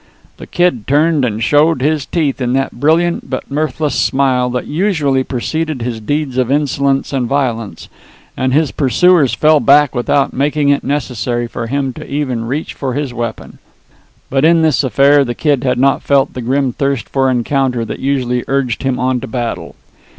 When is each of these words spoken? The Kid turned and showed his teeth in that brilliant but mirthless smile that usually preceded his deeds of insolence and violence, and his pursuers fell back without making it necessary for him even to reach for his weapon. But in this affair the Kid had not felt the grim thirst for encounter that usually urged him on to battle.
The 0.37 0.47
Kid 0.47 0.87
turned 0.87 1.23
and 1.23 1.43
showed 1.43 1.83
his 1.83 2.07
teeth 2.07 2.41
in 2.41 2.53
that 2.53 2.71
brilliant 2.79 3.29
but 3.29 3.51
mirthless 3.51 3.93
smile 3.93 4.49
that 4.49 4.65
usually 4.65 5.23
preceded 5.23 5.83
his 5.83 5.99
deeds 5.99 6.39
of 6.39 6.51
insolence 6.51 7.13
and 7.13 7.27
violence, 7.27 7.87
and 8.35 8.51
his 8.51 8.71
pursuers 8.71 9.35
fell 9.35 9.59
back 9.59 9.93
without 9.93 10.33
making 10.33 10.69
it 10.69 10.83
necessary 10.83 11.45
for 11.45 11.67
him 11.67 11.93
even 12.03 12.39
to 12.39 12.45
reach 12.45 12.73
for 12.73 12.95
his 12.95 13.13
weapon. 13.13 13.59
But 14.31 14.43
in 14.43 14.63
this 14.63 14.83
affair 14.83 15.23
the 15.23 15.35
Kid 15.35 15.63
had 15.63 15.77
not 15.77 16.01
felt 16.01 16.33
the 16.33 16.41
grim 16.41 16.73
thirst 16.73 17.07
for 17.07 17.29
encounter 17.29 17.85
that 17.85 17.99
usually 17.99 18.43
urged 18.47 18.81
him 18.81 18.99
on 18.99 19.19
to 19.19 19.27
battle. 19.27 19.75